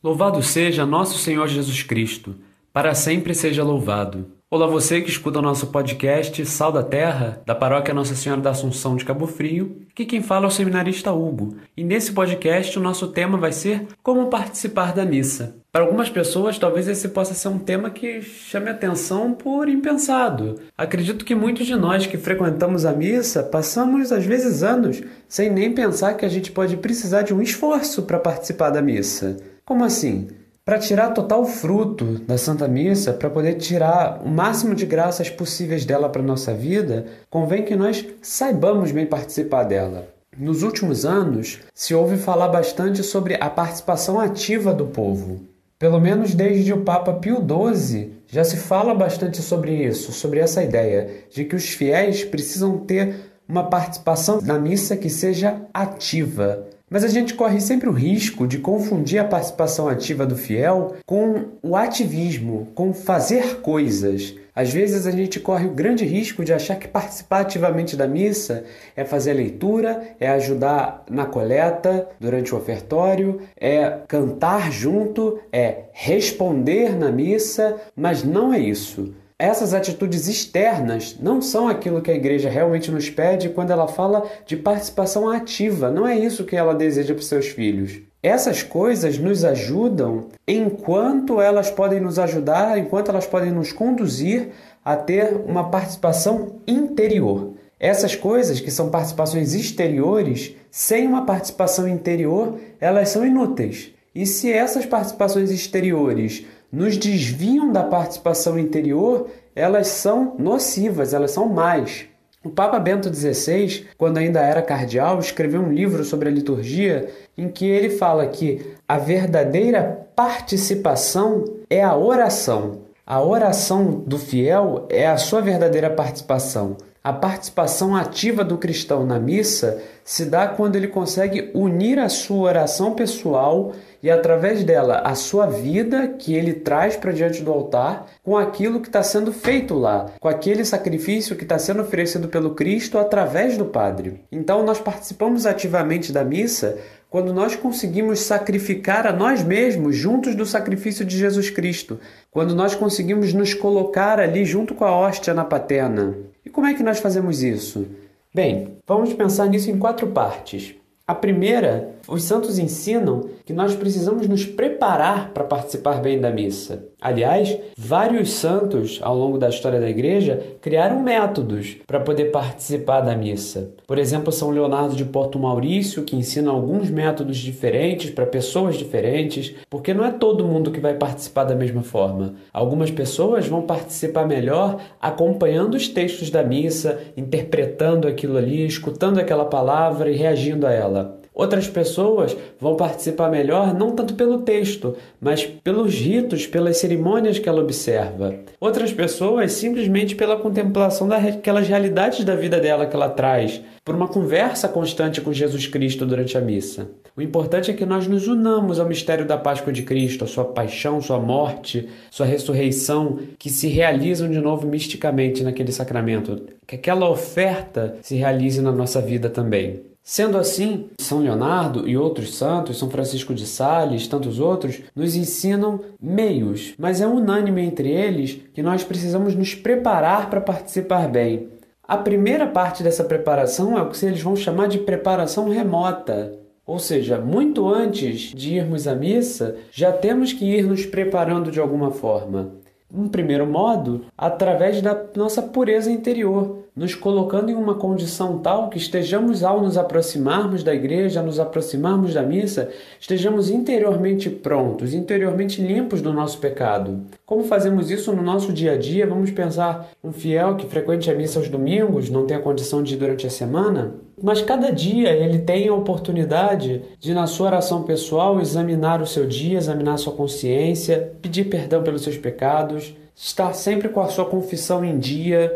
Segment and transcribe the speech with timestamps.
[0.00, 2.36] Louvado seja nosso Senhor Jesus Cristo,
[2.72, 4.26] para sempre seja louvado.
[4.48, 8.50] Olá você que escuta o nosso podcast Sal da Terra, da paróquia Nossa Senhora da
[8.50, 11.56] Assunção de Cabo Frio, que quem fala é o seminarista Hugo.
[11.76, 15.56] E nesse podcast o nosso tema vai ser como participar da missa.
[15.72, 20.60] Para algumas pessoas, talvez esse possa ser um tema que chame atenção por impensado.
[20.78, 25.74] Acredito que muitos de nós que frequentamos a missa passamos às vezes anos sem nem
[25.74, 29.36] pensar que a gente pode precisar de um esforço para participar da missa.
[29.68, 30.28] Como assim?
[30.64, 35.84] Para tirar total fruto da Santa Missa, para poder tirar o máximo de graças possíveis
[35.84, 40.08] dela para nossa vida, convém que nós saibamos bem participar dela.
[40.38, 45.42] Nos últimos anos, se ouve falar bastante sobre a participação ativa do povo.
[45.78, 50.64] Pelo menos desde o Papa Pio XII, já se fala bastante sobre isso, sobre essa
[50.64, 57.04] ideia de que os fiéis precisam ter uma participação na missa que seja ativa, mas
[57.04, 61.76] a gente corre sempre o risco de confundir a participação ativa do fiel com o
[61.76, 64.34] ativismo, com fazer coisas.
[64.54, 68.64] Às vezes a gente corre o grande risco de achar que participar ativamente da missa
[68.96, 75.84] é fazer a leitura, é ajudar na coleta durante o ofertório, é cantar junto, é
[75.92, 79.14] responder na missa, mas não é isso.
[79.40, 84.28] Essas atitudes externas não são aquilo que a igreja realmente nos pede quando ela fala
[84.44, 85.92] de participação ativa.
[85.92, 88.00] Não é isso que ela deseja para os seus filhos.
[88.20, 94.48] Essas coisas nos ajudam enquanto elas podem nos ajudar, enquanto elas podem nos conduzir
[94.84, 97.52] a ter uma participação interior.
[97.78, 103.92] Essas coisas que são participações exteriores, sem uma participação interior, elas são inúteis.
[104.12, 111.48] E se essas participações exteriores nos desviam da participação interior, elas são nocivas, elas são
[111.48, 112.06] mais.
[112.44, 117.48] O Papa Bento XVI, quando ainda era cardeal, escreveu um livro sobre a liturgia em
[117.48, 122.87] que ele fala que a verdadeira participação é a oração.
[123.10, 126.76] A oração do fiel é a sua verdadeira participação.
[127.02, 132.50] A participação ativa do cristão na missa se dá quando ele consegue unir a sua
[132.50, 138.08] oração pessoal e, através dela, a sua vida que ele traz para diante do altar
[138.22, 142.54] com aquilo que está sendo feito lá, com aquele sacrifício que está sendo oferecido pelo
[142.54, 144.20] Cristo através do Padre.
[144.30, 146.76] Então, nós participamos ativamente da missa
[147.10, 151.98] quando nós conseguimos sacrificar a nós mesmos juntos do sacrifício de Jesus Cristo,
[152.30, 156.16] quando nós conseguimos nos colocar ali junto com a hóstia na paterna.
[156.44, 157.86] E como é que nós fazemos isso?
[158.34, 160.74] Bem, vamos pensar nisso em quatro partes.
[161.06, 166.86] A primeira, os santos ensinam que nós precisamos nos preparar para participar bem da missa.
[167.00, 173.14] Aliás, vários santos ao longo da história da igreja criaram métodos para poder participar da
[173.14, 173.70] missa.
[173.86, 179.54] Por exemplo, São Leonardo de Porto Maurício, que ensina alguns métodos diferentes para pessoas diferentes,
[179.70, 182.34] porque não é todo mundo que vai participar da mesma forma.
[182.52, 189.44] Algumas pessoas vão participar melhor acompanhando os textos da missa, interpretando aquilo ali, escutando aquela
[189.44, 191.17] palavra e reagindo a ela.
[191.38, 197.48] Outras pessoas vão participar melhor não tanto pelo texto, mas pelos ritos, pelas cerimônias que
[197.48, 198.34] ela observa.
[198.60, 204.08] Outras pessoas simplesmente pela contemplação daquelas realidades da vida dela que ela traz, por uma
[204.08, 206.90] conversa constante com Jesus Cristo durante a missa.
[207.16, 210.44] O importante é que nós nos unamos ao mistério da Páscoa de Cristo, a sua
[210.44, 216.46] paixão, sua morte, sua ressurreição, que se realizam de novo misticamente naquele sacramento.
[216.66, 219.86] Que aquela oferta se realize na nossa vida também.
[220.10, 225.80] Sendo assim, São Leonardo e outros santos, São Francisco de Sales, tantos outros, nos ensinam
[226.00, 231.50] meios, mas é unânime entre eles que nós precisamos nos preparar para participar bem.
[231.86, 236.32] A primeira parte dessa preparação é o que eles vão chamar de preparação remota.
[236.66, 241.60] Ou seja, muito antes de irmos à missa, já temos que ir nos preparando de
[241.60, 242.54] alguma forma.
[242.90, 248.78] Um primeiro modo, através da nossa pureza interior, nos colocando em uma condição tal que
[248.78, 252.68] estejamos, ao nos aproximarmos da igreja, nos aproximarmos da missa,
[253.00, 257.00] estejamos interiormente prontos, interiormente limpos do nosso pecado.
[257.26, 259.08] Como fazemos isso no nosso dia a dia?
[259.08, 262.94] Vamos pensar um fiel que frequente a missa aos domingos, não tem a condição de
[262.94, 267.82] ir durante a semana, mas cada dia ele tem a oportunidade de, na sua oração
[267.82, 273.52] pessoal, examinar o seu dia, examinar a sua consciência, pedir perdão pelos seus pecados, estar
[273.52, 275.52] sempre com a sua confissão em dia,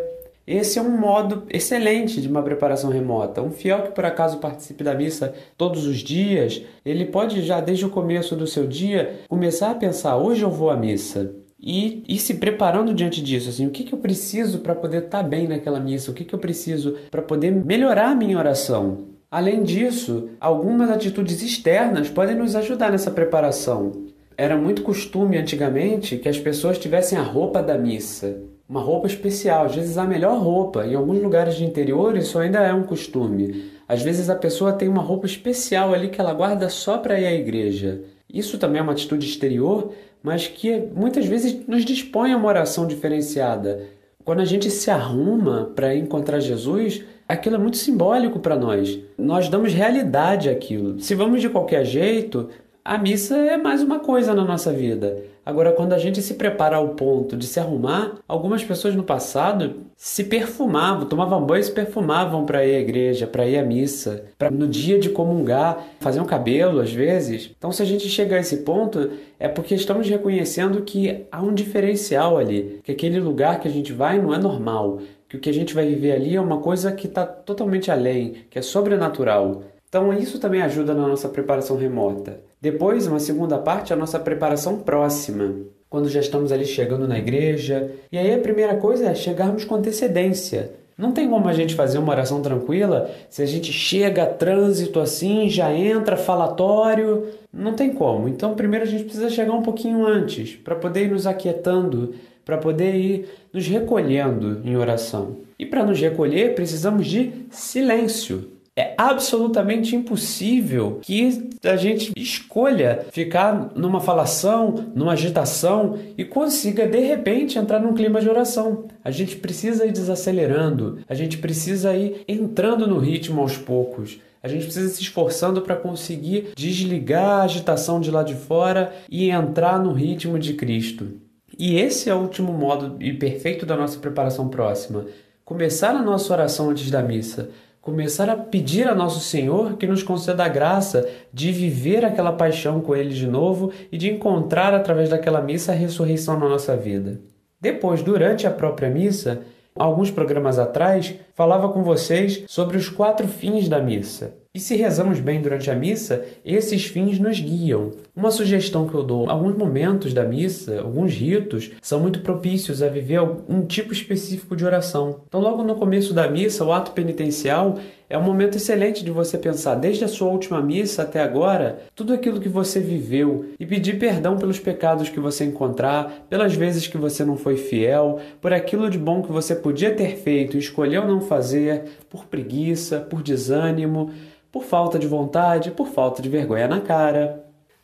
[0.46, 3.42] esse é um modo excelente de uma preparação remota.
[3.42, 7.86] Um fiel que por acaso participe da missa todos os dias, ele pode já desde
[7.86, 11.34] o começo do seu dia começar a pensar: hoje eu vou à missa.
[11.64, 15.22] E ir se preparando diante disso, assim, o que, que eu preciso para poder estar
[15.22, 19.12] tá bem naquela missa, o que, que eu preciso para poder melhorar a minha oração.
[19.30, 23.92] Além disso, algumas atitudes externas podem nos ajudar nessa preparação.
[24.36, 28.42] Era muito costume antigamente que as pessoas tivessem a roupa da missa,
[28.72, 30.86] uma roupa especial, às vezes a melhor roupa.
[30.86, 33.70] Em alguns lugares de interior isso ainda é um costume.
[33.86, 37.26] Às vezes a pessoa tem uma roupa especial ali que ela guarda só para ir
[37.26, 38.00] à igreja.
[38.32, 39.92] Isso também é uma atitude exterior,
[40.22, 43.82] mas que muitas vezes nos dispõe a uma oração diferenciada.
[44.24, 48.98] Quando a gente se arruma para encontrar Jesus, aquilo é muito simbólico para nós.
[49.18, 50.98] Nós damos realidade àquilo.
[50.98, 52.48] Se vamos de qualquer jeito,
[52.84, 55.25] a missa é mais uma coisa na nossa vida.
[55.46, 59.75] Agora, quando a gente se prepara ao ponto de se arrumar, algumas pessoas no passado
[59.96, 64.25] se perfumavam, tomavam banho e se perfumavam para ir à igreja, para ir à missa,
[64.37, 67.50] para no dia de comungar, fazer um cabelo às vezes.
[67.56, 71.55] Então, se a gente chegar a esse ponto, é porque estamos reconhecendo que há um
[71.55, 75.50] diferencial ali, que aquele lugar que a gente vai não é normal, que o que
[75.50, 79.62] a gente vai viver ali é uma coisa que está totalmente além, que é sobrenatural.
[79.92, 82.40] Então, isso também ajuda na nossa preparação remota.
[82.58, 85.54] Depois, uma segunda parte, a nossa preparação próxima,
[85.90, 87.90] quando já estamos ali chegando na igreja.
[88.10, 90.72] E aí, a primeira coisa é chegarmos com antecedência.
[90.96, 94.98] Não tem como a gente fazer uma oração tranquila se a gente chega a trânsito
[94.98, 97.26] assim, já entra falatório.
[97.52, 98.28] Não tem como.
[98.28, 102.14] Então, primeiro a gente precisa chegar um pouquinho antes, para poder ir nos aquietando,
[102.46, 105.36] para poder ir nos recolhendo em oração.
[105.58, 108.52] E para nos recolher, precisamos de silêncio.
[108.74, 117.00] É absolutamente impossível que a gente escolha ficar numa falação, numa agitação e consiga de
[117.00, 118.86] repente entrar num clima de oração.
[119.04, 124.19] A gente precisa ir desacelerando, a gente precisa ir entrando no ritmo aos poucos.
[124.42, 129.28] A gente precisa se esforçando para conseguir desligar a agitação de lá de fora e
[129.28, 131.20] entrar no ritmo de Cristo.
[131.58, 135.04] E esse é o último modo e perfeito da nossa preparação próxima.
[135.44, 137.50] Começar a nossa oração antes da missa
[137.82, 142.81] começar a pedir a nosso Senhor que nos conceda a graça de viver aquela paixão
[142.81, 147.20] com Ele de novo e de encontrar através daquela missa a ressurreição na nossa vida.
[147.61, 149.43] Depois, durante a própria missa,
[149.75, 154.41] alguns programas atrás, falava com vocês sobre os quatro fins da missa.
[154.54, 157.93] E se rezamos bem durante a missa, esses fins nos guiam.
[158.14, 162.88] Uma sugestão que eu dou: alguns momentos da missa, alguns ritos, são muito propícios a
[162.90, 165.22] viver um tipo específico de oração.
[165.26, 167.78] Então, logo no começo da missa, o ato penitencial
[168.12, 172.12] é um momento excelente de você pensar, desde a sua última missa até agora, tudo
[172.12, 176.99] aquilo que você viveu e pedir perdão pelos pecados que você encontrar, pelas vezes que
[176.99, 181.09] você não foi fiel, por aquilo de bom que você podia ter feito e escolheu
[181.09, 184.11] não fazer, por preguiça, por desânimo
[184.53, 187.41] por falta de vontade, por falta de vergonha na cara.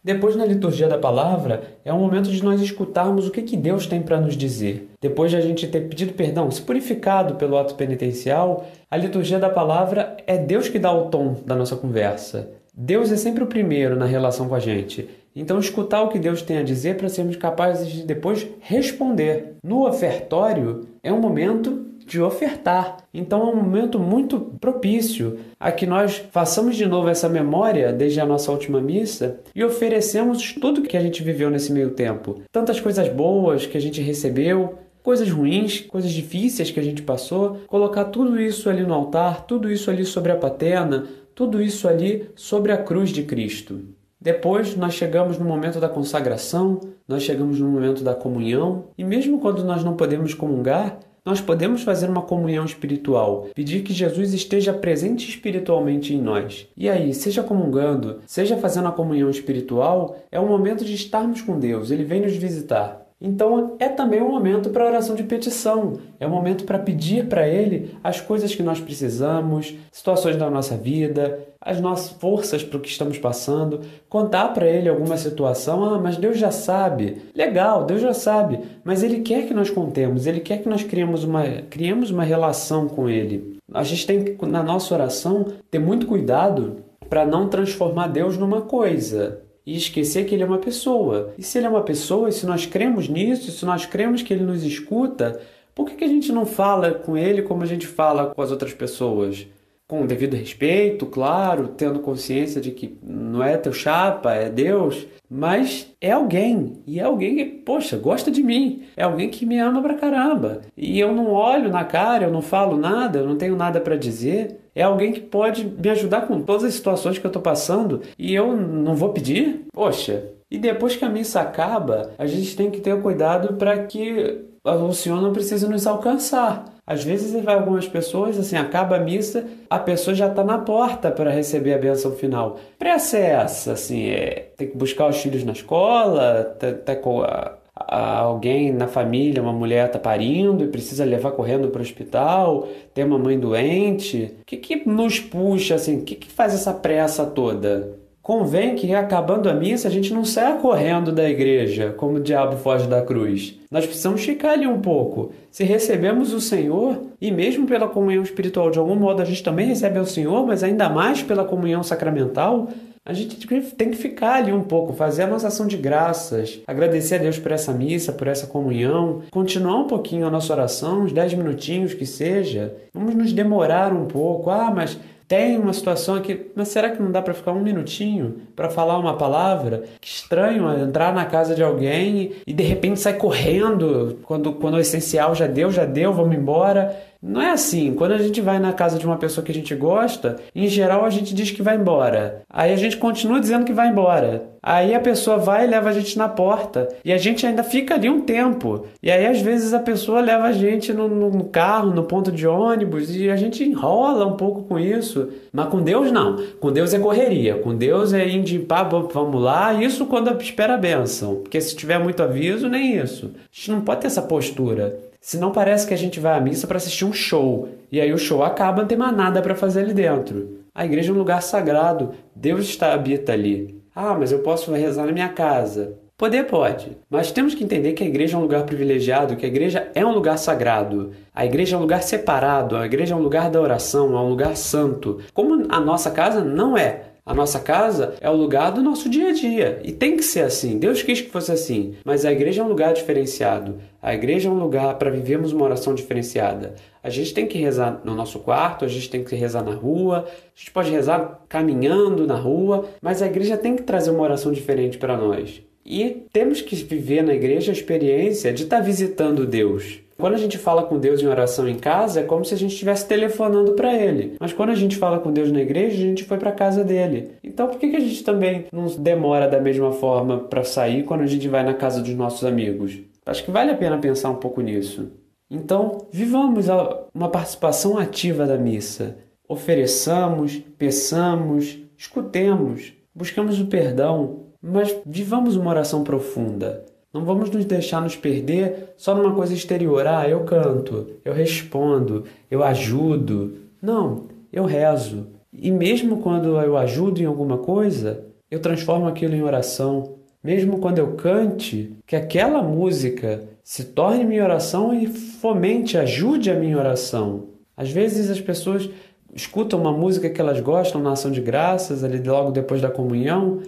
[0.08, 3.86] Depois, na liturgia da palavra, é um momento de nós escutarmos o que, que Deus
[3.86, 4.88] tem para nos dizer.
[5.02, 9.50] Depois de a gente ter pedido perdão, se purificado pelo ato penitencial, a liturgia da
[9.50, 12.48] palavra é Deus que dá o tom da nossa conversa.
[12.74, 15.06] Deus é sempre o primeiro na relação com a gente.
[15.36, 19.56] Então, escutar o que Deus tem a dizer para sermos capazes de depois responder.
[19.62, 22.96] No ofertório, é um momento de ofertar.
[23.12, 28.20] Então é um momento muito propício a que nós façamos de novo essa memória desde
[28.20, 32.42] a nossa última missa e oferecemos tudo que a gente viveu nesse meio tempo.
[32.50, 37.58] Tantas coisas boas que a gente recebeu, coisas ruins, coisas difíceis que a gente passou,
[37.66, 42.30] colocar tudo isso ali no altar, tudo isso ali sobre a patena, tudo isso ali
[42.34, 43.80] sobre a cruz de Cristo.
[44.20, 49.38] Depois nós chegamos no momento da consagração, nós chegamos no momento da comunhão, e mesmo
[49.38, 50.98] quando nós não podemos comungar,
[51.28, 56.66] nós podemos fazer uma comunhão espiritual, pedir que Jesus esteja presente espiritualmente em nós.
[56.74, 61.58] E aí, seja comungando, seja fazendo a comunhão espiritual, é o momento de estarmos com
[61.58, 63.07] Deus, ele vem nos visitar.
[63.20, 67.48] Então é também um momento para oração de petição, é um momento para pedir para
[67.48, 72.80] Ele as coisas que nós precisamos, situações da nossa vida, as nossas forças para o
[72.80, 75.84] que estamos passando, contar para Ele alguma situação.
[75.84, 77.22] Ah, mas Deus já sabe.
[77.34, 81.24] Legal, Deus já sabe, mas Ele quer que nós contemos, Ele quer que nós criemos
[81.24, 83.58] uma, criemos uma relação com Ele.
[83.74, 86.76] A gente tem que, na nossa oração, ter muito cuidado
[87.10, 91.34] para não transformar Deus numa coisa e esquecer que ele é uma pessoa.
[91.36, 94.32] E se ele é uma pessoa, e se nós cremos nisso, se nós cremos que
[94.32, 95.42] ele nos escuta,
[95.74, 98.50] por que, que a gente não fala com ele como a gente fala com as
[98.50, 99.46] outras pessoas?
[99.86, 105.06] Com o devido respeito, claro, tendo consciência de que não é teu chapa, é Deus,
[105.30, 106.82] mas é alguém.
[106.86, 108.84] E é alguém que, poxa, gosta de mim.
[108.96, 110.62] É alguém que me ama pra caramba.
[110.74, 113.96] E eu não olho na cara, eu não falo nada, eu não tenho nada para
[113.96, 114.67] dizer.
[114.78, 118.32] É alguém que pode me ajudar com todas as situações que eu tô passando e
[118.32, 119.66] eu não vou pedir?
[119.72, 120.26] Poxa.
[120.48, 124.92] E depois que a missa acaba, a gente tem que ter cuidado para que o
[124.92, 126.64] Senhor não precisa nos alcançar.
[126.86, 131.10] Às vezes vai algumas pessoas, assim, acaba a missa, a pessoa já está na porta
[131.10, 132.60] para receber a bênção final.
[132.78, 137.22] Pressa é essa, assim, é, tem que buscar os filhos na escola, tá, tá com
[137.22, 142.68] a alguém na família, uma mulher está parindo e precisa levar correndo para o hospital,
[142.92, 144.34] tem uma mãe doente.
[144.42, 147.98] O que, que nos puxa, assim, o que, que faz essa pressa toda?
[148.28, 152.58] Convém que, acabando a missa, a gente não saia correndo da igreja, como o diabo
[152.58, 153.58] foge da cruz.
[153.70, 155.32] Nós precisamos ficar ali um pouco.
[155.50, 159.68] Se recebemos o Senhor, e mesmo pela comunhão espiritual, de algum modo a gente também
[159.68, 162.68] recebe o Senhor, mas ainda mais pela comunhão sacramental,
[163.08, 167.14] a gente tem que ficar ali um pouco, fazer a nossa ação de graças, agradecer
[167.14, 171.12] a Deus por essa missa, por essa comunhão, continuar um pouquinho a nossa oração, uns
[171.12, 172.76] 10 minutinhos que seja.
[172.92, 174.50] Vamos nos demorar um pouco.
[174.50, 174.98] Ah, mas
[175.28, 178.98] tem uma situação aqui, mas será que não dá para ficar um minutinho para falar
[178.98, 179.84] uma palavra?
[180.00, 184.80] Que estranho entrar na casa de alguém e de repente sai correndo quando, quando o
[184.80, 186.96] essencial já deu, já deu, vamos embora.
[187.20, 187.94] Não é assim.
[187.94, 191.04] Quando a gente vai na casa de uma pessoa que a gente gosta, em geral
[191.04, 192.42] a gente diz que vai embora.
[192.48, 194.50] Aí a gente continua dizendo que vai embora.
[194.62, 196.88] Aí a pessoa vai e leva a gente na porta.
[197.04, 198.86] E a gente ainda fica ali um tempo.
[199.02, 202.46] E aí às vezes a pessoa leva a gente no, no carro, no ponto de
[202.46, 205.28] ônibus, e a gente enrola um pouco com isso.
[205.52, 206.36] Mas com Deus não.
[206.60, 207.56] Com Deus é correria.
[207.56, 209.74] Com Deus é de pá, vamos lá.
[209.74, 211.36] Isso quando espera a bênção.
[211.36, 213.32] Porque se tiver muito aviso, nem isso.
[213.34, 215.07] A gente não pode ter essa postura.
[215.28, 218.16] Senão parece que a gente vai à missa para assistir um show, e aí o
[218.16, 220.60] show acaba, não tem mais nada para fazer ali dentro.
[220.74, 223.78] A igreja é um lugar sagrado, Deus está habita ali.
[223.94, 225.98] Ah, mas eu posso rezar na minha casa.
[226.16, 229.48] Poder pode, mas temos que entender que a igreja é um lugar privilegiado, que a
[229.48, 231.12] igreja é um lugar sagrado.
[231.34, 234.30] A igreja é um lugar separado, a igreja é um lugar da oração, é um
[234.30, 235.20] lugar santo.
[235.34, 237.07] Como a nossa casa não é.
[237.28, 240.40] A nossa casa é o lugar do nosso dia a dia e tem que ser
[240.40, 240.78] assim.
[240.78, 243.76] Deus quis que fosse assim, mas a igreja é um lugar diferenciado.
[244.00, 246.74] A igreja é um lugar para vivermos uma oração diferenciada.
[247.04, 250.24] A gente tem que rezar no nosso quarto, a gente tem que rezar na rua,
[250.26, 254.50] a gente pode rezar caminhando na rua, mas a igreja tem que trazer uma oração
[254.50, 255.62] diferente para nós.
[255.84, 260.00] E temos que viver na igreja a experiência de estar tá visitando Deus.
[260.20, 262.72] Quando a gente fala com Deus em oração em casa, é como se a gente
[262.72, 264.34] estivesse telefonando para Ele.
[264.40, 267.34] Mas quando a gente fala com Deus na igreja, a gente foi para casa dele.
[267.44, 271.20] Então por que, que a gente também não demora da mesma forma para sair quando
[271.20, 272.98] a gente vai na casa dos nossos amigos?
[273.24, 275.12] Acho que vale a pena pensar um pouco nisso.
[275.48, 276.66] Então, vivamos
[277.14, 279.18] uma participação ativa da missa.
[279.48, 286.84] Ofereçamos, peçamos, escutemos, buscamos o perdão, mas vivamos uma oração profunda.
[287.18, 290.06] Não vamos nos deixar nos perder só numa coisa exterior.
[290.06, 293.54] Ah, eu canto, eu respondo, eu ajudo.
[293.82, 295.26] Não, eu rezo.
[295.52, 300.18] E mesmo quando eu ajudo em alguma coisa, eu transformo aquilo em oração.
[300.44, 306.54] Mesmo quando eu cante, que aquela música se torne minha oração e fomente, ajude a
[306.54, 307.48] minha oração.
[307.76, 308.88] Às vezes as pessoas
[309.34, 313.60] escutam uma música que elas gostam na ação de graças, ali logo depois da comunhão,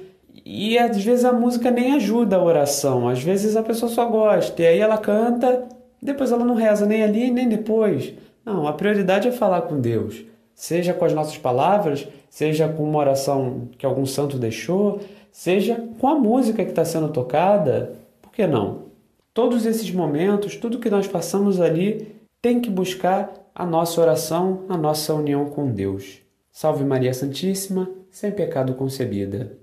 [0.45, 4.63] e às vezes a música nem ajuda a oração, às vezes a pessoa só gosta,
[4.63, 5.69] e aí ela canta,
[6.01, 8.15] depois ela não reza nem ali nem depois.
[8.45, 12.99] Não, a prioridade é falar com Deus, seja com as nossas palavras, seja com uma
[12.99, 18.47] oração que algum santo deixou, seja com a música que está sendo tocada, por que
[18.47, 18.91] não?
[19.33, 24.77] Todos esses momentos, tudo que nós passamos ali, tem que buscar a nossa oração, a
[24.77, 26.21] nossa união com Deus.
[26.51, 29.60] Salve Maria Santíssima, sem pecado concebida.